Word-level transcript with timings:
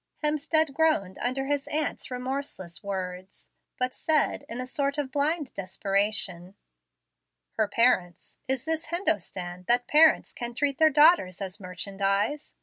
Hemstead 0.23 0.73
groaned 0.73 1.19
under 1.21 1.45
his 1.45 1.67
aunt's 1.67 2.09
remorseless 2.09 2.81
words, 2.81 3.51
but 3.77 3.93
said 3.93 4.45
in 4.49 4.59
a 4.59 4.65
sort 4.65 4.97
of 4.97 5.11
blind 5.11 5.53
desperation: 5.53 6.55
"Her 7.51 7.67
parents! 7.67 8.39
Is 8.47 8.65
this 8.65 8.85
Hindostan, 8.87 9.65
that 9.67 9.85
parents 9.85 10.33
can 10.33 10.55
treat 10.55 10.79
their 10.79 10.89
daughters 10.89 11.39
as 11.39 11.59
merchandise? 11.59 12.55